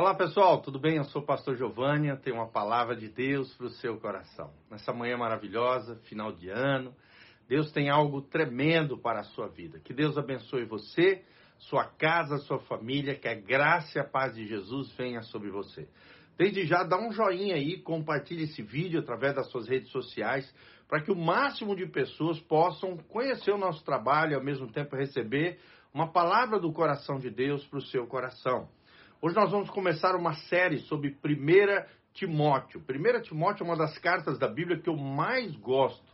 Olá 0.00 0.14
pessoal, 0.14 0.62
tudo 0.62 0.78
bem? 0.78 0.98
Eu 0.98 1.02
sou 1.06 1.22
o 1.22 1.26
pastor 1.26 1.56
Giovanni, 1.56 2.16
tenho 2.18 2.36
uma 2.36 2.46
palavra 2.46 2.94
de 2.94 3.08
Deus 3.08 3.52
para 3.56 3.66
o 3.66 3.70
seu 3.70 3.98
coração. 3.98 4.52
Nessa 4.70 4.92
manhã 4.92 5.16
maravilhosa, 5.16 5.96
final 6.04 6.30
de 6.30 6.48
ano, 6.48 6.94
Deus 7.48 7.72
tem 7.72 7.90
algo 7.90 8.22
tremendo 8.22 8.96
para 8.96 9.18
a 9.18 9.24
sua 9.24 9.48
vida. 9.48 9.80
Que 9.80 9.92
Deus 9.92 10.16
abençoe 10.16 10.64
você, 10.66 11.24
sua 11.58 11.84
casa, 11.84 12.38
sua 12.38 12.60
família, 12.60 13.16
que 13.16 13.26
a 13.26 13.34
graça 13.34 13.98
e 13.98 14.00
a 14.00 14.04
paz 14.04 14.36
de 14.36 14.46
Jesus 14.46 14.92
venha 14.92 15.20
sobre 15.22 15.50
você. 15.50 15.88
Desde 16.36 16.64
já, 16.64 16.84
dá 16.84 16.96
um 16.96 17.10
joinha 17.10 17.56
aí, 17.56 17.82
compartilhe 17.82 18.44
esse 18.44 18.62
vídeo 18.62 19.00
através 19.00 19.34
das 19.34 19.50
suas 19.50 19.66
redes 19.66 19.90
sociais, 19.90 20.48
para 20.86 21.02
que 21.02 21.10
o 21.10 21.16
máximo 21.16 21.74
de 21.74 21.86
pessoas 21.86 22.38
possam 22.38 22.96
conhecer 22.98 23.50
o 23.50 23.58
nosso 23.58 23.84
trabalho 23.84 24.30
e 24.30 24.34
ao 24.36 24.44
mesmo 24.44 24.70
tempo 24.70 24.94
receber 24.94 25.58
uma 25.92 26.12
palavra 26.12 26.60
do 26.60 26.72
coração 26.72 27.18
de 27.18 27.30
Deus 27.30 27.66
para 27.66 27.80
o 27.80 27.86
seu 27.86 28.06
coração. 28.06 28.68
Hoje 29.20 29.34
nós 29.34 29.50
vamos 29.50 29.68
começar 29.70 30.14
uma 30.14 30.32
série 30.32 30.78
sobre 30.82 31.08
1 31.10 31.84
Timóteo. 32.14 32.80
1 32.88 33.22
Timóteo 33.22 33.64
é 33.64 33.66
uma 33.66 33.76
das 33.76 33.98
cartas 33.98 34.38
da 34.38 34.46
Bíblia 34.46 34.78
que 34.78 34.88
eu 34.88 34.96
mais 34.96 35.56
gosto. 35.56 36.06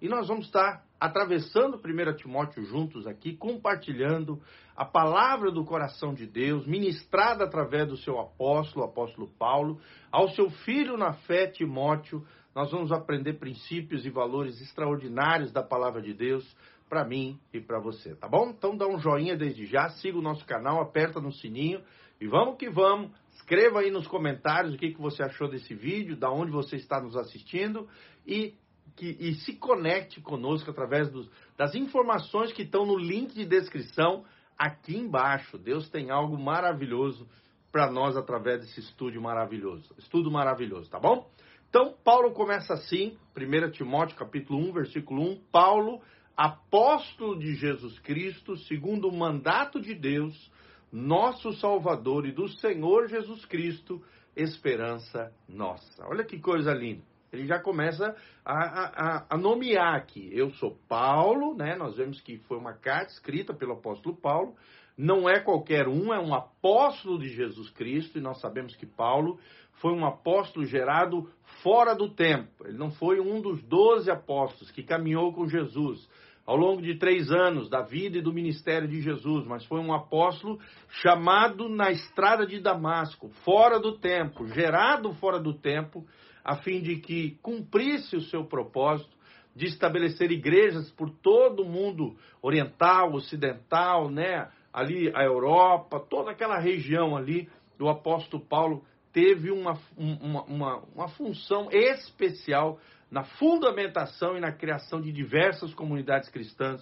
E 0.00 0.08
nós 0.08 0.28
vamos 0.28 0.46
estar 0.46 0.82
atravessando 0.98 1.76
1 1.76 2.16
Timóteo 2.16 2.64
juntos 2.64 3.06
aqui, 3.06 3.36
compartilhando 3.36 4.40
a 4.74 4.86
palavra 4.86 5.50
do 5.50 5.66
coração 5.66 6.14
de 6.14 6.26
Deus, 6.26 6.66
ministrada 6.66 7.44
através 7.44 7.88
do 7.88 7.96
seu 7.98 8.18
apóstolo, 8.18 8.86
apóstolo 8.86 9.28
Paulo, 9.38 9.78
ao 10.10 10.30
seu 10.30 10.48
filho 10.48 10.96
na 10.96 11.12
fé, 11.12 11.48
Timóteo. 11.48 12.26
Nós 12.54 12.70
vamos 12.70 12.90
aprender 12.90 13.34
princípios 13.34 14.06
e 14.06 14.08
valores 14.08 14.62
extraordinários 14.62 15.52
da 15.52 15.62
palavra 15.62 16.00
de 16.00 16.14
Deus 16.14 16.56
para 16.88 17.04
mim 17.04 17.38
e 17.52 17.60
para 17.60 17.78
você, 17.78 18.14
tá 18.14 18.26
bom? 18.26 18.48
Então 18.48 18.74
dá 18.74 18.86
um 18.86 18.98
joinha 18.98 19.36
desde 19.36 19.66
já, 19.66 19.90
siga 19.90 20.16
o 20.16 20.22
nosso 20.22 20.46
canal, 20.46 20.80
aperta 20.80 21.20
no 21.20 21.32
sininho 21.32 21.82
e 22.20 22.26
vamos 22.26 22.56
que 22.56 22.68
vamos. 22.68 23.10
Escreva 23.34 23.80
aí 23.80 23.90
nos 23.90 24.06
comentários 24.06 24.74
o 24.74 24.78
que, 24.78 24.92
que 24.92 25.00
você 25.00 25.22
achou 25.22 25.48
desse 25.48 25.74
vídeo, 25.74 26.16
da 26.16 26.30
onde 26.30 26.50
você 26.50 26.76
está 26.76 27.00
nos 27.00 27.16
assistindo 27.16 27.88
e, 28.26 28.54
que, 28.96 29.16
e 29.20 29.34
se 29.34 29.54
conecte 29.54 30.20
conosco 30.20 30.70
através 30.70 31.10
dos, 31.10 31.30
das 31.56 31.74
informações 31.74 32.52
que 32.52 32.62
estão 32.62 32.86
no 32.86 32.96
link 32.96 33.34
de 33.34 33.44
descrição 33.44 34.24
aqui 34.58 34.96
embaixo. 34.96 35.58
Deus 35.58 35.88
tem 35.90 36.10
algo 36.10 36.38
maravilhoso 36.38 37.28
para 37.70 37.90
nós 37.90 38.16
através 38.16 38.60
desse 38.60 38.80
estudo 38.80 39.20
maravilhoso. 39.20 39.94
Estudo 39.98 40.30
maravilhoso, 40.30 40.90
tá 40.90 40.98
bom? 40.98 41.30
Então, 41.68 41.94
Paulo 42.02 42.32
começa 42.32 42.72
assim, 42.72 43.18
1 43.36 43.70
Timóteo 43.72 44.16
capítulo 44.16 44.58
1, 44.70 44.72
versículo 44.72 45.22
1, 45.22 45.40
Paulo, 45.52 46.00
apóstolo 46.34 47.38
de 47.38 47.54
Jesus 47.54 47.98
Cristo, 47.98 48.56
segundo 48.56 49.08
o 49.08 49.16
mandato 49.16 49.78
de 49.78 49.94
Deus, 49.94 50.50
nosso 50.96 51.52
Salvador 51.52 52.24
e 52.26 52.32
do 52.32 52.48
Senhor 52.48 53.06
Jesus 53.06 53.44
Cristo, 53.44 54.02
esperança 54.34 55.30
nossa. 55.46 56.02
Olha 56.06 56.24
que 56.24 56.40
coisa 56.40 56.72
linda. 56.72 57.02
Ele 57.30 57.44
já 57.44 57.60
começa 57.60 58.16
a, 58.42 58.54
a, 58.54 59.26
a, 59.28 59.36
nomear 59.36 59.94
aqui. 59.94 60.30
Eu 60.32 60.50
sou 60.52 60.74
Paulo, 60.88 61.54
né? 61.54 61.76
Nós 61.76 61.98
vemos 61.98 62.18
que 62.22 62.38
foi 62.48 62.56
uma 62.56 62.72
carta 62.72 63.12
escrita 63.12 63.52
pelo 63.52 63.74
apóstolo 63.74 64.16
Paulo. 64.16 64.54
Não 64.96 65.28
é 65.28 65.38
qualquer 65.38 65.86
um, 65.86 66.14
é 66.14 66.18
um 66.18 66.32
apóstolo 66.32 67.18
de 67.18 67.28
Jesus 67.28 67.68
Cristo, 67.68 68.16
e 68.16 68.22
nós 68.22 68.40
sabemos 68.40 68.74
que 68.74 68.86
Paulo 68.86 69.38
foi 69.72 69.92
um 69.92 70.06
apóstolo 70.06 70.64
gerado 70.64 71.30
fora 71.62 71.94
do 71.94 72.08
tempo. 72.08 72.66
Ele 72.66 72.78
não 72.78 72.90
foi 72.90 73.20
um 73.20 73.42
dos 73.42 73.62
doze 73.64 74.10
apóstolos 74.10 74.70
que 74.70 74.82
caminhou 74.82 75.30
com 75.34 75.46
Jesus 75.46 76.08
ao 76.46 76.56
longo 76.56 76.80
de 76.80 76.94
três 76.94 77.30
anos 77.30 77.68
da 77.68 77.82
vida 77.82 78.18
e 78.18 78.22
do 78.22 78.32
ministério 78.32 78.86
de 78.86 79.02
Jesus, 79.02 79.44
mas 79.44 79.64
foi 79.66 79.80
um 79.80 79.92
apóstolo 79.92 80.60
chamado 81.02 81.68
na 81.68 81.90
estrada 81.90 82.46
de 82.46 82.60
Damasco, 82.60 83.28
fora 83.44 83.80
do 83.80 83.98
tempo, 83.98 84.46
gerado 84.46 85.12
fora 85.14 85.40
do 85.40 85.52
tempo, 85.52 86.06
a 86.44 86.56
fim 86.58 86.80
de 86.80 86.96
que 86.96 87.36
cumprisse 87.42 88.14
o 88.14 88.22
seu 88.22 88.44
propósito 88.44 89.16
de 89.56 89.66
estabelecer 89.66 90.30
igrejas 90.30 90.90
por 90.92 91.10
todo 91.10 91.62
o 91.64 91.68
mundo 91.68 92.14
oriental, 92.40 93.14
ocidental, 93.14 94.08
né? 94.08 94.48
Ali 94.72 95.10
a 95.16 95.24
Europa, 95.24 95.98
toda 95.98 96.30
aquela 96.30 96.58
região 96.58 97.16
ali, 97.16 97.48
o 97.80 97.88
apóstolo 97.88 98.44
Paulo 98.44 98.84
teve 99.12 99.50
uma, 99.50 99.78
uma, 99.96 100.42
uma, 100.44 100.82
uma 100.94 101.08
função 101.08 101.68
especial 101.72 102.78
na 103.10 103.24
fundamentação 103.24 104.36
e 104.36 104.40
na 104.40 104.52
criação 104.52 105.00
de 105.00 105.12
diversas 105.12 105.72
comunidades 105.74 106.28
cristãs 106.28 106.80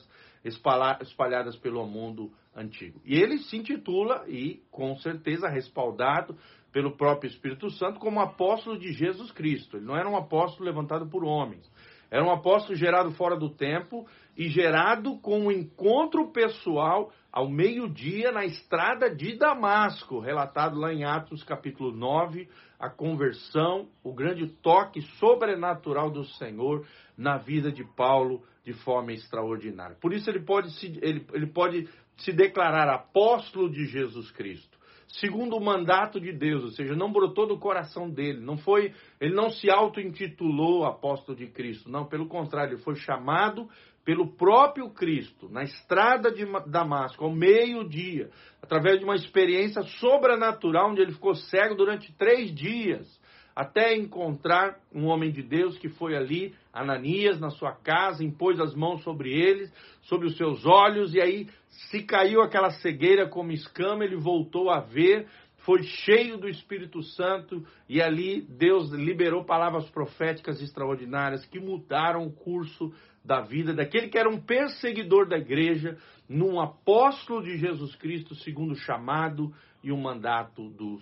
espalhadas 1.00 1.56
pelo 1.56 1.86
mundo 1.86 2.30
antigo. 2.54 3.00
E 3.04 3.18
ele 3.18 3.38
se 3.38 3.56
intitula, 3.56 4.24
e 4.28 4.62
com 4.70 4.94
certeza 4.96 5.48
respaldado 5.48 6.36
pelo 6.72 6.96
próprio 6.96 7.28
Espírito 7.28 7.70
Santo, 7.70 7.98
como 7.98 8.20
apóstolo 8.20 8.78
de 8.78 8.92
Jesus 8.92 9.30
Cristo. 9.32 9.76
Ele 9.76 9.86
não 9.86 9.96
era 9.96 10.08
um 10.08 10.16
apóstolo 10.16 10.64
levantado 10.64 11.06
por 11.08 11.24
homens. 11.24 11.70
Era 12.14 12.24
um 12.24 12.30
apóstolo 12.30 12.78
gerado 12.78 13.10
fora 13.10 13.36
do 13.36 13.50
tempo 13.50 14.06
e 14.36 14.48
gerado 14.48 15.18
com 15.18 15.46
um 15.46 15.50
encontro 15.50 16.30
pessoal 16.30 17.10
ao 17.32 17.50
meio-dia 17.50 18.30
na 18.30 18.44
estrada 18.44 19.12
de 19.12 19.36
Damasco, 19.36 20.20
relatado 20.20 20.78
lá 20.78 20.94
em 20.94 21.02
Atos 21.02 21.42
capítulo 21.42 21.90
9, 21.90 22.48
a 22.78 22.88
conversão, 22.88 23.88
o 24.04 24.14
grande 24.14 24.46
toque 24.46 25.02
sobrenatural 25.18 26.08
do 26.08 26.24
Senhor 26.24 26.86
na 27.18 27.36
vida 27.36 27.72
de 27.72 27.82
Paulo 27.82 28.44
de 28.64 28.72
forma 28.72 29.12
extraordinária. 29.12 29.96
Por 30.00 30.12
isso 30.12 30.30
ele 30.30 30.44
pode 30.44 30.70
se, 30.78 30.96
ele, 31.02 31.26
ele 31.32 31.48
pode 31.48 31.88
se 32.18 32.32
declarar 32.32 32.88
apóstolo 32.88 33.68
de 33.68 33.86
Jesus 33.86 34.30
Cristo 34.30 34.78
segundo 35.08 35.56
o 35.56 35.64
mandato 35.64 36.20
de 36.20 36.32
Deus, 36.32 36.64
ou 36.64 36.70
seja, 36.70 36.94
não 36.94 37.12
brotou 37.12 37.46
do 37.46 37.58
coração 37.58 38.10
dele, 38.10 38.40
não 38.40 38.56
foi, 38.56 38.92
ele 39.20 39.34
não 39.34 39.50
se 39.50 39.70
auto-intitulou 39.70 40.84
apóstolo 40.84 41.36
de 41.36 41.46
Cristo, 41.46 41.90
não, 41.90 42.06
pelo 42.06 42.26
contrário, 42.26 42.74
ele 42.74 42.82
foi 42.82 42.96
chamado 42.96 43.68
pelo 44.04 44.36
próprio 44.36 44.90
Cristo, 44.90 45.48
na 45.48 45.62
estrada 45.62 46.30
de 46.30 46.44
Damasco, 46.66 47.24
ao 47.24 47.32
meio-dia, 47.32 48.30
através 48.62 48.98
de 48.98 49.04
uma 49.04 49.14
experiência 49.14 49.82
sobrenatural, 49.82 50.90
onde 50.90 51.00
ele 51.00 51.12
ficou 51.12 51.34
cego 51.34 51.74
durante 51.74 52.12
três 52.16 52.54
dias, 52.54 53.08
até 53.54 53.96
encontrar 53.96 54.78
um 54.92 55.06
homem 55.06 55.30
de 55.30 55.42
Deus 55.42 55.78
que 55.78 55.88
foi 55.88 56.16
ali, 56.16 56.54
Ananias, 56.72 57.38
na 57.38 57.50
sua 57.50 57.72
casa, 57.72 58.24
impôs 58.24 58.58
as 58.58 58.74
mãos 58.74 59.02
sobre 59.02 59.30
eles, 59.30 59.72
sobre 60.02 60.26
os 60.26 60.36
seus 60.36 60.66
olhos, 60.66 61.14
e 61.14 61.20
aí 61.20 61.48
se 61.90 62.02
caiu 62.02 62.42
aquela 62.42 62.70
cegueira 62.70 63.28
como 63.28 63.52
escama, 63.52 64.04
ele 64.04 64.16
voltou 64.16 64.70
a 64.70 64.80
ver, 64.80 65.28
foi 65.58 65.82
cheio 65.82 66.36
do 66.36 66.48
Espírito 66.48 67.02
Santo, 67.02 67.64
e 67.88 68.02
ali 68.02 68.42
Deus 68.42 68.90
liberou 68.90 69.44
palavras 69.44 69.88
proféticas 69.88 70.60
extraordinárias 70.60 71.46
que 71.46 71.60
mudaram 71.60 72.26
o 72.26 72.32
curso 72.32 72.92
da 73.24 73.40
vida 73.40 73.72
daquele 73.72 74.08
que 74.08 74.18
era 74.18 74.28
um 74.28 74.40
perseguidor 74.40 75.26
da 75.26 75.38
igreja, 75.38 75.96
num 76.28 76.60
apóstolo 76.60 77.42
de 77.42 77.56
Jesus 77.56 77.94
Cristo, 77.96 78.34
segundo 78.34 78.72
o 78.72 78.76
chamado 78.76 79.52
e 79.82 79.92
o 79.92 79.96
mandato 79.98 80.70
do, 80.70 80.98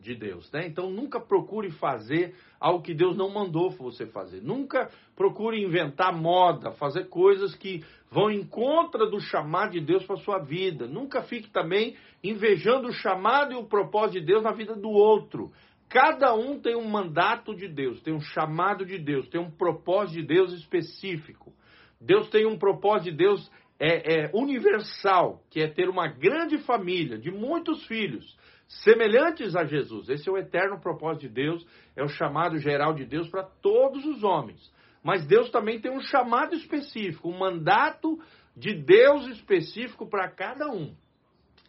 de 0.00 0.14
Deus. 0.14 0.50
Né? 0.52 0.66
Então 0.66 0.88
nunca 0.88 1.20
procure 1.20 1.70
fazer 1.72 2.34
algo 2.60 2.82
que 2.82 2.94
Deus 2.94 3.16
não 3.16 3.28
mandou 3.28 3.70
você 3.70 4.06
fazer. 4.06 4.40
Nunca 4.40 4.88
procure 5.16 5.60
inventar 5.60 6.16
moda, 6.16 6.70
fazer 6.72 7.08
coisas 7.08 7.56
que 7.56 7.84
vão 8.08 8.30
em 8.30 8.44
contra 8.44 9.10
do 9.10 9.20
chamado 9.20 9.72
de 9.72 9.80
Deus 9.80 10.04
para 10.04 10.16
sua 10.18 10.38
vida. 10.38 10.86
Nunca 10.86 11.22
fique 11.22 11.50
também 11.50 11.96
invejando 12.22 12.88
o 12.88 12.92
chamado 12.92 13.52
e 13.52 13.56
o 13.56 13.64
propósito 13.64 14.20
de 14.20 14.26
Deus 14.26 14.44
na 14.44 14.52
vida 14.52 14.76
do 14.76 14.90
outro. 14.90 15.50
Cada 15.88 16.32
um 16.32 16.60
tem 16.60 16.76
um 16.76 16.88
mandato 16.88 17.52
de 17.52 17.66
Deus, 17.66 18.00
tem 18.00 18.14
um 18.14 18.20
chamado 18.20 18.86
de 18.86 18.96
Deus, 18.96 19.28
tem 19.28 19.40
um 19.40 19.50
propósito 19.50 20.20
de 20.20 20.26
Deus 20.26 20.52
específico. 20.52 21.52
Deus 22.00 22.28
tem 22.30 22.46
um 22.46 22.58
propósito 22.58 23.10
de 23.10 23.16
Deus 23.16 23.50
é, 23.78 24.24
é, 24.24 24.30
universal, 24.34 25.42
que 25.50 25.60
é 25.60 25.68
ter 25.68 25.88
uma 25.88 26.08
grande 26.08 26.58
família 26.58 27.18
de 27.18 27.30
muitos 27.30 27.84
filhos, 27.86 28.36
semelhantes 28.66 29.56
a 29.56 29.64
Jesus. 29.64 30.08
Esse 30.08 30.28
é 30.28 30.32
o 30.32 30.38
eterno 30.38 30.80
propósito 30.80 31.22
de 31.22 31.28
Deus, 31.28 31.66
é 31.96 32.02
o 32.02 32.08
chamado 32.08 32.58
geral 32.58 32.94
de 32.94 33.04
Deus 33.04 33.28
para 33.28 33.42
todos 33.42 34.04
os 34.04 34.22
homens. 34.22 34.72
Mas 35.02 35.26
Deus 35.26 35.50
também 35.50 35.80
tem 35.80 35.90
um 35.90 36.00
chamado 36.00 36.54
específico, 36.54 37.28
um 37.28 37.38
mandato 37.38 38.20
de 38.56 38.74
Deus 38.74 39.26
específico 39.28 40.08
para 40.08 40.28
cada 40.28 40.68
um. 40.70 40.94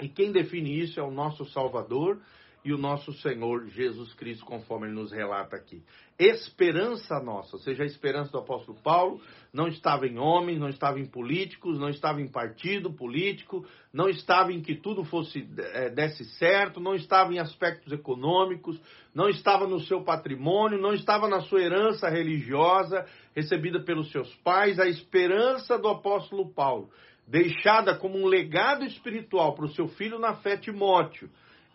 E 0.01 0.09
quem 0.09 0.31
define 0.31 0.81
isso 0.81 1.00
é 1.00 1.03
o 1.03 1.11
nosso 1.11 1.45
Salvador 1.45 2.19
e 2.63 2.71
o 2.71 2.77
nosso 2.77 3.11
Senhor 3.13 3.67
Jesus 3.67 4.13
Cristo, 4.13 4.45
conforme 4.45 4.87
ele 4.87 4.95
nos 4.95 5.11
relata 5.11 5.55
aqui. 5.55 5.81
Esperança 6.19 7.19
nossa, 7.19 7.55
ou 7.55 7.61
seja, 7.61 7.81
a 7.81 7.85
esperança 7.85 8.31
do 8.31 8.37
apóstolo 8.37 8.77
Paulo 8.83 9.19
não 9.51 9.67
estava 9.67 10.05
em 10.05 10.19
homens, 10.19 10.59
não 10.59 10.69
estava 10.69 10.99
em 10.99 11.05
políticos, 11.05 11.79
não 11.79 11.89
estava 11.89 12.21
em 12.21 12.27
partido 12.27 12.93
político, 12.93 13.65
não 13.91 14.07
estava 14.07 14.53
em 14.53 14.61
que 14.61 14.75
tudo 14.75 15.03
fosse 15.03 15.47
é, 15.57 15.89
desse 15.89 16.23
certo, 16.37 16.79
não 16.79 16.93
estava 16.93 17.33
em 17.33 17.39
aspectos 17.39 17.91
econômicos, 17.91 18.79
não 19.15 19.27
estava 19.29 19.67
no 19.67 19.79
seu 19.79 20.03
patrimônio, 20.03 20.79
não 20.79 20.93
estava 20.93 21.27
na 21.27 21.41
sua 21.41 21.61
herança 21.61 22.07
religiosa 22.07 23.05
recebida 23.35 23.79
pelos 23.79 24.11
seus 24.11 24.31
pais. 24.43 24.79
A 24.79 24.87
esperança 24.87 25.79
do 25.79 25.87
apóstolo 25.87 26.53
Paulo, 26.53 26.91
deixada 27.27 27.95
como 27.95 28.19
um 28.19 28.27
legado 28.27 28.85
espiritual 28.85 29.55
para 29.55 29.65
o 29.65 29.73
seu 29.73 29.87
filho 29.87 30.19
na 30.19 30.35
fé 30.35 30.55
Timóteo 30.55 31.31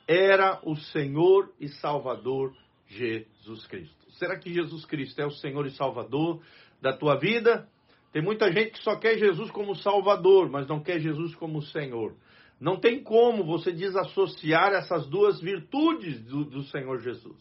era 0.07 0.61
o 0.63 0.77
Senhor 0.77 1.53
e 1.61 1.69
Salvador 1.69 2.55
Jesus 2.87 3.67
Cristo. 3.67 4.11
Será 4.13 4.39
que 4.39 4.53
Jesus 4.53 4.85
Cristo 4.85 5.21
é 5.21 5.27
o 5.27 5.31
Senhor 5.31 5.67
e 5.67 5.71
Salvador 5.73 6.41
da 6.81 6.93
tua 6.93 7.17
vida? 7.17 7.69
Tem 8.13 8.23
muita 8.23 8.51
gente 8.51 8.73
que 8.73 8.83
só 8.83 8.97
quer 8.97 9.19
Jesus 9.19 9.51
como 9.51 9.75
Salvador, 9.75 10.49
mas 10.49 10.67
não 10.67 10.81
quer 10.81 11.01
Jesus 11.01 11.35
como 11.35 11.61
Senhor. 11.61 12.15
Não 12.59 12.79
tem 12.79 13.03
como 13.03 13.45
você 13.45 13.71
desassociar 13.71 14.73
essas 14.73 15.07
duas 15.07 15.41
virtudes 15.41 16.23
do, 16.25 16.45
do 16.45 16.63
Senhor 16.65 17.01
Jesus. 17.01 17.37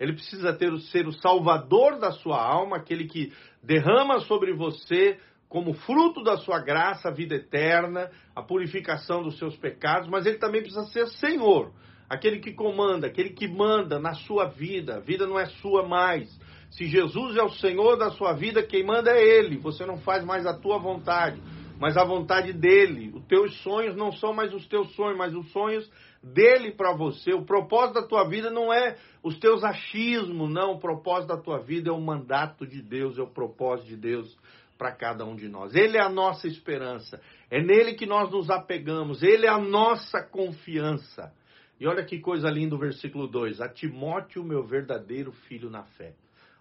Ele 0.00 0.14
precisa 0.14 0.52
ter, 0.52 0.74
ser 0.90 1.06
o 1.06 1.12
salvador 1.12 1.98
da 1.98 2.10
sua 2.10 2.42
alma, 2.42 2.76
aquele 2.76 3.06
que 3.06 3.32
derrama 3.62 4.20
sobre 4.20 4.52
você 4.54 5.18
como 5.48 5.74
fruto 5.74 6.22
da 6.22 6.36
sua 6.38 6.58
graça 6.58 7.08
a 7.08 7.12
vida 7.12 7.36
eterna, 7.36 8.10
a 8.34 8.42
purificação 8.42 9.22
dos 9.22 9.38
seus 9.38 9.56
pecados, 9.56 10.08
mas 10.08 10.26
ele 10.26 10.38
também 10.38 10.62
precisa 10.62 10.84
ser 10.86 11.06
Senhor, 11.18 11.72
aquele 12.14 12.38
que 12.38 12.52
comanda, 12.52 13.06
aquele 13.06 13.30
que 13.30 13.46
manda 13.46 13.98
na 13.98 14.14
sua 14.14 14.46
vida. 14.46 14.96
A 14.96 15.00
vida 15.00 15.26
não 15.26 15.38
é 15.38 15.46
sua 15.46 15.86
mais. 15.86 16.28
Se 16.70 16.86
Jesus 16.86 17.36
é 17.36 17.42
o 17.42 17.50
Senhor 17.50 17.96
da 17.96 18.10
sua 18.10 18.32
vida, 18.32 18.62
quem 18.62 18.84
manda 18.84 19.10
é 19.10 19.22
Ele. 19.22 19.56
Você 19.58 19.86
não 19.86 19.98
faz 19.98 20.24
mais 20.24 20.46
a 20.46 20.54
tua 20.54 20.78
vontade, 20.78 21.40
mas 21.78 21.96
a 21.96 22.04
vontade 22.04 22.52
dele. 22.52 23.12
Os 23.14 23.24
teus 23.26 23.56
sonhos 23.62 23.94
não 23.94 24.10
são 24.12 24.32
mais 24.32 24.52
os 24.52 24.66
teus 24.66 24.92
sonhos, 24.94 25.16
mas 25.16 25.34
os 25.34 25.50
sonhos 25.52 25.88
dele 26.22 26.72
para 26.72 26.92
você. 26.92 27.32
O 27.32 27.44
propósito 27.44 28.00
da 28.00 28.06
tua 28.06 28.28
vida 28.28 28.50
não 28.50 28.72
é 28.72 28.96
os 29.22 29.38
teus 29.38 29.62
achismos, 29.62 30.50
não. 30.50 30.72
O 30.72 30.80
propósito 30.80 31.28
da 31.28 31.36
tua 31.36 31.58
vida 31.58 31.90
é 31.90 31.92
o 31.92 32.00
mandato 32.00 32.66
de 32.66 32.82
Deus, 32.82 33.18
é 33.18 33.22
o 33.22 33.30
propósito 33.30 33.88
de 33.88 33.96
Deus 33.96 34.36
para 34.76 34.90
cada 34.92 35.24
um 35.24 35.36
de 35.36 35.48
nós. 35.48 35.74
Ele 35.74 35.96
é 35.96 36.00
a 36.00 36.08
nossa 36.08 36.48
esperança. 36.48 37.20
É 37.50 37.62
nele 37.62 37.94
que 37.94 38.06
nós 38.06 38.30
nos 38.30 38.50
apegamos. 38.50 39.22
Ele 39.22 39.46
é 39.46 39.48
a 39.50 39.58
nossa 39.58 40.22
confiança. 40.22 41.32
E 41.78 41.86
olha 41.86 42.04
que 42.04 42.20
coisa 42.20 42.48
linda 42.48 42.74
o 42.74 42.78
versículo 42.78 43.26
2: 43.26 43.60
A 43.60 43.68
Timóteo, 43.68 44.44
meu 44.44 44.64
verdadeiro 44.64 45.32
filho 45.32 45.70
na 45.70 45.84
fé. 45.84 46.14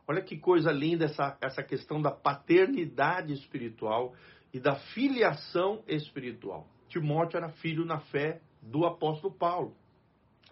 Olha 0.08 0.22
que 0.22 0.38
coisa 0.38 0.72
linda 0.72 1.06
essa, 1.06 1.38
essa 1.42 1.64
questão 1.64 2.02
da 2.02 2.12
paternidade 2.12 3.32
espiritual 3.34 4.14
e 4.54 4.60
da 4.60 4.76
filiação 4.76 5.82
espiritual. 5.88 6.68
Timóteo 6.90 7.38
era 7.38 7.50
filho 7.50 7.86
na 7.86 8.00
fé 8.00 8.42
do 8.62 8.86
apóstolo 8.86 9.34
Paulo. 9.34 9.76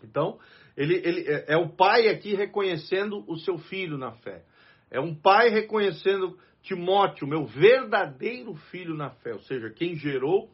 Então, 0.03 0.39
ele, 0.75 0.95
ele 0.95 1.25
é, 1.27 1.53
é 1.53 1.57
o 1.57 1.69
pai 1.69 2.07
aqui 2.07 2.33
reconhecendo 2.33 3.23
o 3.27 3.37
seu 3.37 3.57
filho 3.57 3.97
na 3.97 4.13
fé. 4.13 4.43
É 4.89 4.99
um 4.99 5.13
pai 5.13 5.49
reconhecendo 5.49 6.37
Timóteo, 6.63 7.27
meu 7.27 7.45
verdadeiro 7.45 8.53
filho 8.71 8.95
na 8.95 9.09
fé. 9.09 9.33
Ou 9.33 9.41
seja, 9.41 9.69
quem 9.69 9.95
gerou 9.95 10.49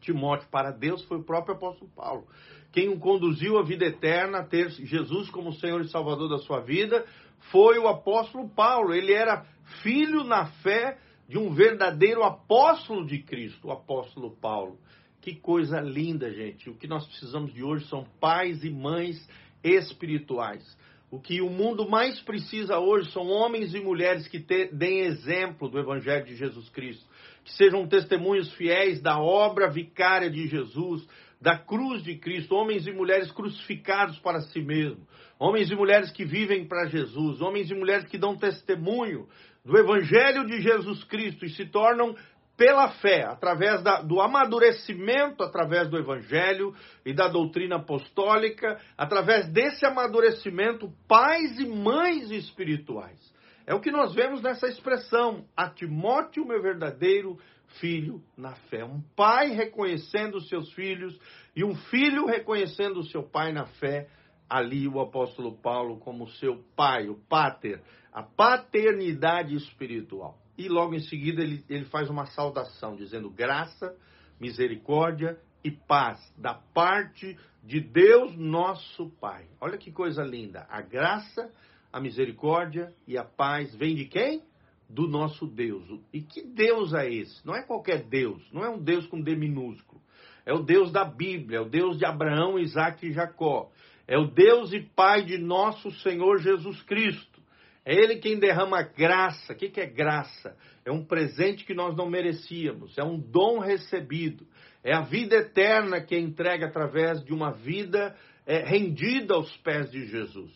Timóteo 0.00 0.48
para 0.50 0.70
Deus 0.70 1.02
foi 1.04 1.18
o 1.18 1.24
próprio 1.24 1.54
apóstolo 1.54 1.90
Paulo. 1.94 2.26
Quem 2.72 2.88
o 2.88 2.98
conduziu 2.98 3.58
à 3.58 3.62
vida 3.62 3.86
eterna, 3.86 4.38
a 4.38 4.44
ter 4.44 4.70
Jesus 4.70 5.30
como 5.30 5.52
Senhor 5.54 5.80
e 5.80 5.88
Salvador 5.88 6.28
da 6.28 6.38
sua 6.38 6.60
vida, 6.60 7.04
foi 7.50 7.78
o 7.78 7.88
apóstolo 7.88 8.48
Paulo. 8.48 8.92
Ele 8.92 9.12
era 9.12 9.46
filho 9.82 10.24
na 10.24 10.46
fé 10.46 10.98
de 11.28 11.38
um 11.38 11.52
verdadeiro 11.52 12.22
apóstolo 12.22 13.06
de 13.06 13.22
Cristo, 13.22 13.68
o 13.68 13.72
apóstolo 13.72 14.30
Paulo. 14.36 14.78
Que 15.20 15.34
coisa 15.34 15.80
linda, 15.80 16.30
gente. 16.32 16.70
O 16.70 16.76
que 16.76 16.86
nós 16.86 17.04
precisamos 17.06 17.52
de 17.52 17.62
hoje 17.62 17.86
são 17.86 18.04
pais 18.20 18.62
e 18.62 18.70
mães 18.70 19.28
espirituais. 19.64 20.76
O 21.10 21.20
que 21.20 21.40
o 21.40 21.48
mundo 21.48 21.88
mais 21.88 22.20
precisa 22.20 22.78
hoje 22.78 23.10
são 23.12 23.28
homens 23.28 23.74
e 23.74 23.80
mulheres 23.80 24.26
que 24.28 24.40
te, 24.40 24.66
deem 24.72 25.00
exemplo 25.00 25.68
do 25.68 25.78
Evangelho 25.78 26.26
de 26.26 26.36
Jesus 26.36 26.68
Cristo, 26.68 27.04
que 27.46 27.52
sejam 27.52 27.86
testemunhos 27.86 28.52
fiéis 28.54 29.00
da 29.00 29.20
obra 29.20 29.70
vicária 29.70 30.28
de 30.28 30.48
Jesus, 30.48 31.06
da 31.40 31.56
cruz 31.56 32.02
de 32.02 32.16
Cristo, 32.18 32.56
homens 32.56 32.88
e 32.88 32.92
mulheres 32.92 33.30
crucificados 33.30 34.18
para 34.18 34.40
si 34.40 34.60
mesmo, 34.60 35.06
homens 35.38 35.70
e 35.70 35.76
mulheres 35.76 36.10
que 36.10 36.24
vivem 36.24 36.66
para 36.66 36.86
Jesus, 36.86 37.40
homens 37.40 37.70
e 37.70 37.74
mulheres 37.74 38.04
que 38.06 38.18
dão 38.18 38.36
testemunho 38.36 39.28
do 39.64 39.78
Evangelho 39.78 40.44
de 40.44 40.60
Jesus 40.60 41.04
Cristo 41.04 41.44
e 41.44 41.50
se 41.50 41.64
tornam 41.66 42.16
pela 42.56 42.88
fé, 42.94 43.22
através 43.22 43.80
da, 43.80 44.02
do 44.02 44.20
amadurecimento, 44.20 45.44
através 45.44 45.88
do 45.88 45.98
Evangelho 45.98 46.74
e 47.04 47.12
da 47.12 47.28
doutrina 47.28 47.76
apostólica, 47.76 48.80
através 48.98 49.48
desse 49.52 49.86
amadurecimento, 49.86 50.90
pais 51.06 51.60
e 51.60 51.66
mães 51.66 52.28
espirituais. 52.32 53.35
É 53.66 53.74
o 53.74 53.80
que 53.80 53.90
nós 53.90 54.14
vemos 54.14 54.40
nessa 54.40 54.68
expressão, 54.68 55.44
a 55.56 55.68
Timóteo, 55.68 56.46
meu 56.46 56.62
verdadeiro 56.62 57.36
filho 57.80 58.22
na 58.36 58.54
fé. 58.54 58.84
Um 58.84 59.00
pai 59.16 59.50
reconhecendo 59.50 60.36
os 60.36 60.48
seus 60.48 60.72
filhos 60.72 61.18
e 61.54 61.64
um 61.64 61.74
filho 61.74 62.26
reconhecendo 62.26 63.00
o 63.00 63.04
seu 63.04 63.24
pai 63.24 63.52
na 63.52 63.66
fé. 63.66 64.08
Ali 64.48 64.86
o 64.86 65.00
apóstolo 65.00 65.58
Paulo 65.58 65.98
como 65.98 66.28
seu 66.28 66.62
pai, 66.76 67.08
o 67.08 67.16
pater, 67.16 67.82
a 68.12 68.22
paternidade 68.22 69.56
espiritual. 69.56 70.38
E 70.56 70.68
logo 70.68 70.94
em 70.94 71.00
seguida 71.00 71.42
ele, 71.42 71.64
ele 71.68 71.84
faz 71.86 72.08
uma 72.08 72.26
saudação, 72.26 72.94
dizendo 72.94 73.28
graça, 73.28 73.96
misericórdia 74.40 75.36
e 75.64 75.70
paz 75.72 76.20
da 76.38 76.54
parte 76.54 77.36
de 77.64 77.80
Deus 77.80 78.36
nosso 78.36 79.10
Pai. 79.20 79.48
Olha 79.60 79.76
que 79.76 79.90
coisa 79.90 80.22
linda. 80.22 80.64
A 80.70 80.80
graça, 80.80 81.52
a 81.96 82.00
misericórdia 82.00 82.92
e 83.06 83.16
a 83.16 83.24
paz 83.24 83.74
vem 83.74 83.94
de 83.94 84.04
quem? 84.04 84.42
do 84.88 85.08
nosso 85.08 85.46
Deus. 85.46 85.84
E 86.12 86.20
que 86.20 86.42
Deus 86.42 86.94
é 86.94 87.12
esse? 87.12 87.44
Não 87.44 87.54
é 87.56 87.62
qualquer 87.62 88.04
Deus, 88.04 88.40
não 88.52 88.64
é 88.64 88.70
um 88.70 88.78
Deus 88.78 89.06
com 89.06 89.20
D 89.20 89.34
minúsculo. 89.34 90.00
É 90.44 90.52
o 90.52 90.60
Deus 90.60 90.92
da 90.92 91.04
Bíblia, 91.04 91.58
é 91.58 91.60
o 91.60 91.68
Deus 91.68 91.98
de 91.98 92.04
Abraão, 92.04 92.58
Isaac 92.58 93.04
e 93.04 93.12
Jacó. 93.12 93.70
É 94.06 94.16
o 94.16 94.28
Deus 94.28 94.72
e 94.72 94.80
Pai 94.80 95.24
de 95.24 95.38
nosso 95.38 95.90
Senhor 96.02 96.38
Jesus 96.38 96.80
Cristo. 96.82 97.42
É 97.84 97.94
Ele 97.94 98.16
quem 98.16 98.38
derrama 98.38 98.80
graça. 98.82 99.52
O 99.52 99.56
que 99.56 99.80
é 99.80 99.86
graça? 99.86 100.56
É 100.84 100.92
um 100.92 101.04
presente 101.04 101.64
que 101.64 101.74
nós 101.74 101.96
não 101.96 102.08
merecíamos, 102.08 102.96
é 102.96 103.02
um 103.02 103.18
dom 103.18 103.58
recebido. 103.58 104.46
É 104.84 104.94
a 104.94 105.00
vida 105.00 105.34
eterna 105.34 106.00
que 106.00 106.14
é 106.14 106.20
entregue 106.20 106.62
através 106.62 107.24
de 107.24 107.32
uma 107.32 107.50
vida 107.50 108.16
é, 108.46 108.58
rendida 108.58 109.34
aos 109.34 109.56
pés 109.58 109.90
de 109.90 110.06
Jesus. 110.06 110.52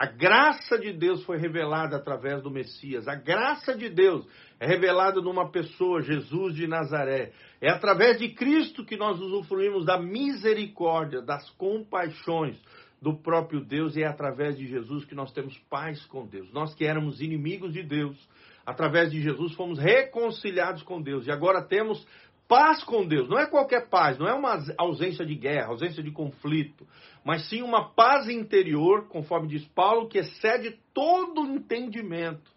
A 0.00 0.06
graça 0.06 0.78
de 0.78 0.94
Deus 0.94 1.22
foi 1.24 1.36
revelada 1.36 1.94
através 1.94 2.42
do 2.42 2.50
Messias. 2.50 3.06
A 3.06 3.14
graça 3.14 3.76
de 3.76 3.90
Deus 3.90 4.26
é 4.58 4.66
revelada 4.66 5.20
numa 5.20 5.50
pessoa, 5.50 6.00
Jesus 6.00 6.54
de 6.54 6.66
Nazaré. 6.66 7.32
É 7.60 7.68
através 7.68 8.18
de 8.18 8.30
Cristo 8.30 8.82
que 8.82 8.96
nós 8.96 9.20
usufruímos 9.20 9.84
da 9.84 10.00
misericórdia, 10.00 11.20
das 11.20 11.50
compaixões 11.50 12.58
do 12.98 13.14
próprio 13.14 13.62
Deus 13.62 13.94
e 13.94 14.02
é 14.02 14.06
através 14.06 14.56
de 14.56 14.66
Jesus 14.66 15.04
que 15.04 15.14
nós 15.14 15.34
temos 15.34 15.54
paz 15.68 16.02
com 16.06 16.26
Deus. 16.26 16.50
Nós 16.50 16.74
que 16.74 16.86
éramos 16.86 17.20
inimigos 17.20 17.74
de 17.74 17.82
Deus, 17.82 18.16
através 18.64 19.10
de 19.10 19.20
Jesus 19.20 19.52
fomos 19.54 19.78
reconciliados 19.78 20.82
com 20.82 21.02
Deus 21.02 21.26
e 21.26 21.30
agora 21.30 21.60
temos 21.60 22.06
Paz 22.50 22.82
com 22.82 23.06
Deus 23.06 23.28
não 23.28 23.38
é 23.38 23.46
qualquer 23.46 23.88
paz, 23.88 24.18
não 24.18 24.26
é 24.26 24.34
uma 24.34 24.58
ausência 24.76 25.24
de 25.24 25.36
guerra, 25.36 25.68
ausência 25.68 26.02
de 26.02 26.10
conflito, 26.10 26.84
mas 27.24 27.48
sim 27.48 27.62
uma 27.62 27.94
paz 27.94 28.28
interior, 28.28 29.06
conforme 29.06 29.46
diz 29.46 29.64
Paulo, 29.66 30.08
que 30.08 30.18
excede 30.18 30.76
todo 30.92 31.46
entendimento. 31.46 32.50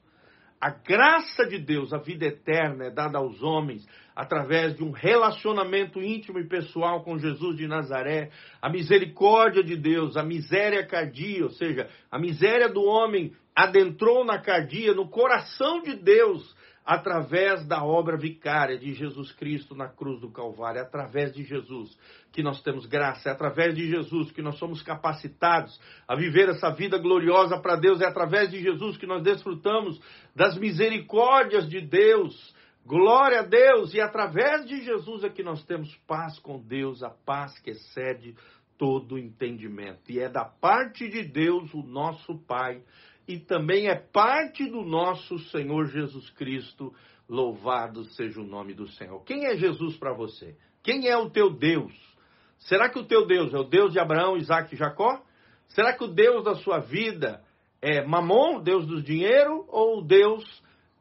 A 0.59 0.71
graça 0.71 1.45
de 1.45 1.59
Deus, 1.59 1.93
a 1.93 1.99
vida 1.99 2.25
eterna, 2.25 2.85
é 2.85 2.89
dada 2.89 3.19
aos 3.19 3.43
homens 3.43 3.87
através 4.15 4.75
de 4.75 4.83
um 4.83 4.89
relacionamento 4.89 6.01
íntimo 6.01 6.39
e 6.39 6.47
pessoal 6.47 7.03
com 7.03 7.19
Jesus 7.19 7.55
de 7.55 7.67
Nazaré. 7.67 8.31
A 8.59 8.69
misericórdia 8.69 9.63
de 9.63 9.77
Deus, 9.77 10.17
a 10.17 10.23
miséria 10.23 10.83
cardia, 10.87 11.43
ou 11.43 11.51
seja, 11.51 11.87
a 12.09 12.17
miséria 12.17 12.67
do 12.67 12.81
homem 12.81 13.31
adentrou 13.55 14.25
na 14.25 14.39
cardia, 14.39 14.95
no 14.95 15.07
coração 15.07 15.83
de 15.83 15.93
Deus 15.93 16.55
através 16.85 17.65
da 17.65 17.83
obra 17.83 18.17
vicária 18.17 18.77
de 18.77 18.93
Jesus 18.93 19.31
Cristo 19.31 19.73
na 19.73 19.87
cruz 19.87 20.19
do 20.19 20.29
Calvário, 20.29 20.79
é 20.79 20.81
através 20.81 21.33
de 21.33 21.43
Jesus 21.43 21.97
que 22.31 22.43
nós 22.43 22.61
temos 22.61 22.85
graça, 22.85 23.29
é 23.29 23.31
através 23.31 23.73
de 23.75 23.87
Jesus 23.87 24.31
que 24.31 24.41
nós 24.41 24.57
somos 24.57 24.81
capacitados 24.81 25.79
a 26.07 26.15
viver 26.15 26.49
essa 26.49 26.69
vida 26.71 26.97
gloriosa 26.97 27.57
para 27.59 27.75
Deus, 27.75 28.01
é 28.01 28.05
através 28.05 28.49
de 28.49 28.61
Jesus 28.61 28.97
que 28.97 29.05
nós 29.05 29.23
desfrutamos 29.23 29.99
das 30.35 30.57
misericórdias 30.57 31.69
de 31.69 31.79
Deus. 31.79 32.53
Glória 32.85 33.39
a 33.39 33.43
Deus! 33.43 33.93
E 33.93 34.01
através 34.01 34.65
de 34.65 34.83
Jesus 34.83 35.23
é 35.23 35.29
que 35.29 35.41
nós 35.41 35.63
temos 35.63 35.95
paz 36.05 36.37
com 36.39 36.59
Deus, 36.59 37.01
a 37.01 37.09
paz 37.09 37.57
que 37.59 37.71
excede 37.71 38.35
todo 38.77 39.17
entendimento. 39.17 40.11
E 40.11 40.19
é 40.19 40.27
da 40.27 40.43
parte 40.43 41.07
de 41.07 41.23
Deus, 41.23 41.73
o 41.73 41.81
nosso 41.81 42.37
Pai, 42.39 42.81
e 43.27 43.39
também 43.39 43.87
é 43.87 43.95
parte 43.95 44.65
do 44.69 44.83
nosso 44.83 45.39
Senhor 45.49 45.87
Jesus 45.87 46.29
Cristo. 46.31 46.93
Louvado 47.27 48.03
seja 48.05 48.41
o 48.41 48.45
nome 48.45 48.73
do 48.73 48.87
Senhor. 48.89 49.23
Quem 49.23 49.45
é 49.45 49.55
Jesus 49.55 49.95
para 49.97 50.13
você? 50.13 50.55
Quem 50.83 51.07
é 51.07 51.17
o 51.17 51.29
teu 51.29 51.49
Deus? 51.49 51.93
Será 52.59 52.89
que 52.89 52.99
o 52.99 53.05
teu 53.05 53.25
Deus 53.25 53.53
é 53.53 53.57
o 53.57 53.63
Deus 53.63 53.93
de 53.93 53.99
Abraão, 53.99 54.37
Isaac 54.37 54.73
e 54.73 54.77
Jacó? 54.77 55.23
Será 55.69 55.93
que 55.93 56.03
o 56.03 56.07
Deus 56.07 56.43
da 56.43 56.55
sua 56.55 56.79
vida 56.79 57.41
é 57.81 58.05
Mamon, 58.05 58.61
Deus 58.61 58.85
do 58.85 59.01
dinheiro, 59.01 59.65
ou 59.69 60.03
Deus 60.03 60.43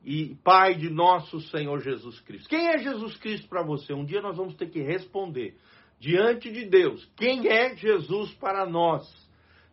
e 0.05 0.37
Pai 0.43 0.75
de 0.75 0.91
nosso 0.91 1.41
Senhor 1.41 1.81
Jesus 1.81 2.21
Cristo? 2.21 2.49
Quem 2.49 2.69
é 2.69 2.79
Jesus 2.79 3.17
Cristo 3.17 3.49
para 3.49 3.63
você? 3.63 3.93
Um 3.93 4.05
dia 4.05 4.23
nós 4.23 4.37
vamos 4.37 4.55
ter 4.55 4.71
que 4.71 4.81
responder 4.81 5.57
diante 6.03 6.51
de 6.51 6.65
Deus, 6.65 7.09
quem 7.17 7.47
é 7.47 7.77
Jesus 7.77 8.33
para 8.35 8.67
nós? 8.67 9.09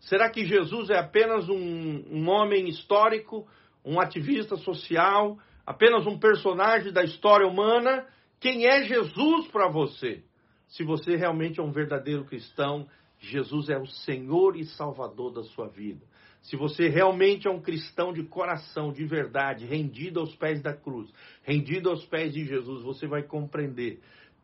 Será 0.02 0.30
que 0.30 0.46
Jesus 0.46 0.90
é 0.90 0.98
apenas 0.98 1.48
um, 1.50 2.04
um 2.10 2.30
homem 2.30 2.68
histórico, 2.68 3.48
um 3.84 4.00
ativista 4.00 4.56
social, 4.56 5.38
apenas 5.66 6.06
um 6.08 6.18
personagem 6.18 6.92
da 6.92 7.04
história 7.04 7.48
humana? 7.48 8.06
Quem 8.40 8.66
é 8.66 8.84
Jesus 8.84 9.48
para 9.48 9.68
você? 9.68 10.24
Se 10.70 10.84
você 10.84 11.16
realmente 11.16 11.60
é 11.60 11.64
um 11.64 11.72
verdadeiro 11.72 12.26
cristão, 12.26 12.88
Jesus 13.20 13.70
é 13.70 13.78
o 13.78 13.86
Senhor 13.86 14.56
e 14.56 14.66
Salvador 14.66 15.34
da 15.34 15.44
sua 15.44 15.68
vida. 15.68 16.06
Se 16.42 16.56
você 16.56 16.88
realmente 16.88 17.48
é 17.48 17.52
um 17.52 17.62
cristão 17.62 18.14
de 18.14 18.24
coração, 18.24 18.94
de 18.94 19.06
verdade, 19.06 19.66
rendido 19.66 20.22
aos 20.22 20.34
pés 20.36 20.62
da 20.62 20.74
cruz, 20.74 21.12
rendido 21.44 21.90
aos 21.90 22.06
pés 22.06 22.34
de 22.34 22.46
Jesus, 22.46 22.82
você 22.82 23.08
vai 23.08 23.24
compreender 23.24 24.00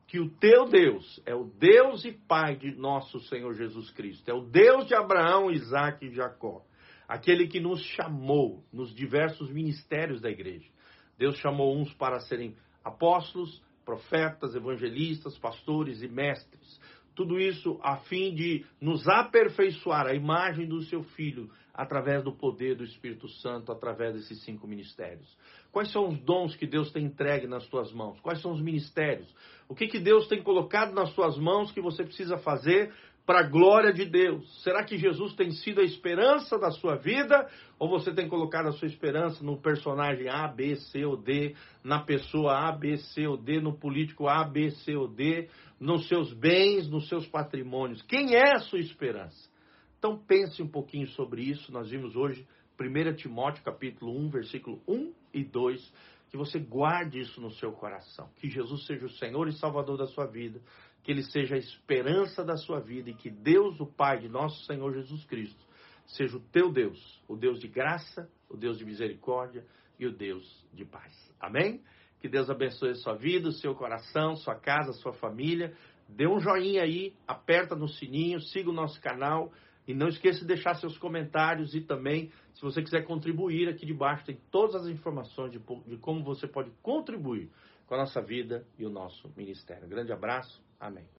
que 0.08 0.20
o 0.20 0.30
teu 0.30 0.68
Deus 0.68 1.22
é 1.26 1.34
o 1.34 1.46
Deus 1.46 2.06
e 2.06 2.12
Pai 2.12 2.56
de 2.56 2.76
nosso 2.76 3.20
Senhor 3.22 3.54
Jesus 3.54 3.90
Cristo. 3.92 4.30
É 4.30 4.34
o 4.34 4.42
Deus 4.42 4.88
de 4.88 4.96
Abraão, 4.96 5.50
Isaac 5.52 6.06
e 6.06 6.14
Jacó. 6.14 6.64
Aquele 7.08 7.48
que 7.48 7.60
nos 7.60 7.82
chamou 7.82 8.64
nos 8.72 8.94
diversos 8.94 9.50
ministérios 9.50 10.22
da 10.22 10.30
igreja. 10.30 10.70
Deus 11.18 11.38
chamou 11.38 11.76
uns 11.76 11.94
para 11.94 12.20
serem 12.20 12.56
apóstolos, 12.84 13.64
profetas, 13.84 14.56
evangelistas, 14.56 15.38
pastores 15.38 16.02
e 16.02 16.08
mestres. 16.08 16.80
Tudo 17.16 17.40
isso 17.40 17.80
a 17.82 17.98
fim 17.98 18.34
de 18.36 18.66
nos 18.80 19.08
aperfeiçoar 19.08 20.08
a 20.08 20.14
imagem 20.14 20.68
do 20.68 20.82
seu 20.84 21.04
filho 21.04 21.50
através 21.74 22.24
do 22.24 22.32
poder 22.32 22.76
do 22.76 22.84
Espírito 22.84 23.28
Santo, 23.28 23.72
através 23.72 24.14
desses 24.14 24.42
cinco 24.44 24.68
ministérios. 24.68 25.28
Quais 25.72 25.92
são 25.92 26.08
os 26.08 26.18
dons 26.20 26.56
que 26.56 26.66
Deus 26.66 26.92
tem 26.92 27.06
entregue 27.06 27.48
nas 27.48 27.68
tuas 27.68 27.92
mãos? 27.92 28.20
Quais 28.22 28.42
são 28.42 28.52
os 28.54 28.62
ministérios? 28.62 29.28
O 29.68 29.76
que, 29.76 29.88
que 29.88 30.00
Deus 30.00 30.28
tem 30.28 30.42
colocado 30.42 30.94
nas 30.94 31.10
suas 31.14 31.38
mãos 31.38 31.72
que 31.72 31.82
você 31.82 32.04
precisa 32.04 32.38
fazer 32.38 32.94
para 33.26 33.40
a 33.40 33.50
glória 33.50 33.92
de 33.92 34.06
Deus? 34.06 34.64
Será 34.64 34.84
que 34.84 34.98
Jesus 34.98 35.34
tem 35.34 35.52
sido 35.52 35.82
a 35.82 35.84
esperança 35.84 36.58
da 36.58 36.72
sua 36.72 36.96
vida? 36.96 37.50
Ou 37.78 37.90
você 37.90 38.14
tem 38.14 38.30
colocado 38.30 38.68
a 38.68 38.72
sua 38.72 38.88
esperança 38.88 39.44
no 39.44 39.58
personagem 39.60 40.30
A, 40.30 40.48
B, 40.48 40.78
C 40.78 41.04
ou 41.04 41.18
D, 41.18 41.56
na 41.84 42.00
pessoa 42.00 42.70
A, 42.70 42.72
B, 42.72 42.98
C 42.98 43.28
ou 43.28 43.36
D, 43.36 43.60
no 43.60 43.78
político 43.78 44.30
A, 44.30 44.46
B, 44.46 44.72
C 44.72 44.96
ou 44.96 45.10
D, 45.10 45.50
nos 45.80 46.08
seus 46.08 46.34
bens, 46.34 46.90
nos 46.90 47.08
seus 47.08 47.28
patrimônios? 47.28 48.02
Quem 48.04 48.36
é 48.36 48.56
a 48.56 48.60
sua 48.60 48.80
esperança? 48.80 49.50
Então 49.98 50.18
pense 50.18 50.62
um 50.62 50.68
pouquinho 50.68 51.08
sobre 51.10 51.42
isso. 51.44 51.72
Nós 51.72 51.90
vimos 51.90 52.16
hoje 52.16 52.48
1 52.80 53.16
Timóteo 53.16 53.64
capítulo 53.64 54.18
1, 54.18 54.30
versículo 54.30 54.82
1 54.88 55.14
e 55.34 55.44
2 55.44 56.16
que 56.30 56.38
você 56.38 56.60
guarde 56.60 57.20
isso 57.20 57.40
no 57.40 57.52
seu 57.52 57.72
coração. 57.72 58.30
Que 58.36 58.50
Jesus 58.50 58.86
seja 58.86 59.06
o 59.06 59.10
Senhor 59.12 59.48
e 59.48 59.54
Salvador 59.54 59.98
da 59.98 60.06
sua 60.08 60.26
vida, 60.26 60.62
que 61.02 61.12
Ele 61.12 61.24
seja 61.24 61.56
a 61.56 61.58
esperança 61.58 62.44
da 62.44 62.58
sua 62.58 62.80
vida 62.80 63.10
e 63.10 63.14
que 63.14 63.30
Deus, 63.30 63.80
o 63.80 63.86
Pai 63.86 64.20
de 64.20 64.28
nosso 64.28 64.66
Senhor 64.66 64.94
Jesus 64.94 65.24
Cristo, 65.26 65.66
seja 66.06 66.36
o 66.36 66.42
teu 66.52 66.72
Deus, 66.72 67.24
o 67.28 67.38
Deus 67.38 67.60
de 67.60 67.68
graça, 67.68 68.30
o 68.50 68.58
Deus 68.58 68.78
de 68.78 68.86
misericórdia 68.86 69.66
e 69.98 70.06
o 70.06 70.12
Deus 70.12 70.66
de 70.74 70.84
paz. 70.84 71.14
Amém? 71.40 71.82
Que 72.20 72.28
Deus 72.28 72.50
abençoe 72.50 72.96
sua 72.96 73.14
vida, 73.14 73.50
o 73.50 73.52
seu 73.52 73.76
coração, 73.76 74.36
sua 74.36 74.56
casa, 74.56 74.94
sua 74.94 75.14
família. 75.14 75.74
Dê 76.08 76.28
um 76.28 76.40
joinha 76.40 76.84
aí, 76.84 77.14
aperta 77.28 77.76
no 77.76 77.88
sininho, 77.88 78.40
siga 78.40 78.70
o 78.70 78.74
nosso 78.74 79.00
canal. 79.02 79.52
E 79.88 79.94
não 79.94 80.08
esqueça 80.08 80.40
de 80.40 80.48
deixar 80.48 80.74
seus 80.76 80.98
comentários 80.98 81.76
e 81.76 81.82
também, 81.82 82.32
se 82.56 82.62
você 82.62 82.82
quiser 82.82 83.06
contribuir, 83.06 83.70
aqui 83.70 83.86
debaixo 83.86 84.26
tem 84.26 84.40
todas 84.50 84.76
as 84.76 84.88
informações 84.88 85.52
de, 85.52 85.60
de 85.60 85.98
como 85.98 86.24
você 86.24 86.48
pode 86.48 86.72
contribuir 86.82 87.52
com 87.86 87.94
a 87.94 88.00
nossa 88.00 88.22
vida 88.22 88.66
e 88.80 88.86
o 88.86 88.90
nosso 88.90 89.32
ministério. 89.38 89.86
Um 89.86 89.90
grande 89.90 90.12
abraço. 90.12 90.60
Amém. 90.80 91.06